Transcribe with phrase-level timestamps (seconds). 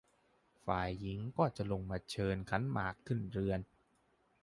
[0.65, 3.59] ฝ่ายหญิงก็จะลงมาเชิญขันหมากขึ้นเรือน